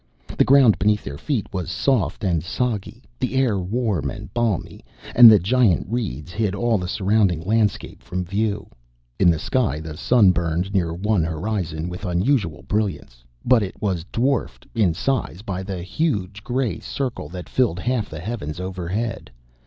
The 0.35 0.43
ground 0.43 0.79
beneath 0.79 1.03
their 1.03 1.19
feet 1.19 1.45
was 1.53 1.69
soft 1.69 2.23
and 2.23 2.43
soggy, 2.43 3.03
the 3.19 3.35
air 3.35 3.59
warm 3.59 4.09
and 4.09 4.33
balmy, 4.33 4.83
and 5.13 5.29
the 5.31 5.37
giant 5.37 5.85
reeds 5.87 6.31
hid 6.31 6.55
all 6.55 6.79
the 6.79 6.87
surrounding 6.87 7.39
landscape 7.41 8.01
from 8.01 8.25
view. 8.25 8.67
In 9.19 9.29
the 9.29 9.37
sky 9.37 9.79
the 9.79 9.95
sun 9.95 10.31
burned 10.31 10.73
near 10.73 10.91
one 10.91 11.23
horizon 11.23 11.87
with 11.87 12.03
unusual 12.03 12.63
brilliance. 12.63 13.23
But 13.45 13.61
it 13.61 13.79
was 13.79 14.03
dwarfed, 14.11 14.65
in 14.73 14.95
size, 14.95 15.43
by 15.43 15.61
the 15.61 15.83
huge 15.83 16.43
gray 16.43 16.79
circle 16.79 17.29
that 17.29 17.47
filled 17.47 17.79
half 17.79 18.09
the 18.09 18.19
heavens 18.21 18.59
overhead. 18.59 19.29